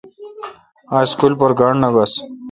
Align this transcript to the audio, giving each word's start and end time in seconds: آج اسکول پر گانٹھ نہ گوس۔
آج 0.97 1.05
اسکول 1.09 1.33
پر 1.39 1.51
گانٹھ 1.59 1.79
نہ 1.81 1.89
گوس۔ 1.93 2.13